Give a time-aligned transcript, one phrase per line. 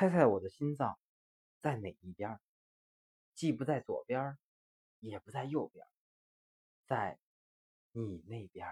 [0.00, 0.98] 猜猜我的心脏
[1.60, 2.40] 在哪一边？
[3.34, 4.38] 既不在左边，
[5.00, 5.86] 也不在右边，
[6.86, 7.18] 在
[7.92, 8.66] 你那边。